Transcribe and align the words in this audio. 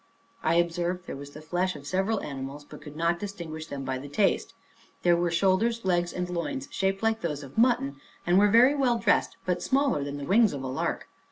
I 0.41 0.55
observed 0.55 1.05
there 1.05 1.15
was 1.15 1.29
the 1.29 1.43
flesh 1.43 1.75
of 1.75 1.85
several 1.85 2.21
animals, 2.21 2.65
but 2.65 2.81
could 2.81 2.95
not 2.95 3.19
distinguish 3.19 3.67
them 3.67 3.83
by 3.83 3.99
the 3.99 4.09
taste. 4.09 4.55
There 5.03 5.15
were 5.15 5.29
shoulders, 5.29 5.85
legs, 5.85 6.11
and 6.11 6.27
loins, 6.27 6.67
shaped 6.71 7.03
like 7.03 7.21
those 7.21 7.43
of 7.43 7.55
mutton, 7.55 7.97
and 8.25 8.39
very 8.51 8.73
well 8.73 8.97
dressed, 8.97 9.37
but 9.45 9.61
smaller 9.61 10.03
than 10.03 10.17
the 10.17 10.25
wings 10.25 10.53
of 10.53 10.63
a 10.63 10.67
lark. 10.67 11.07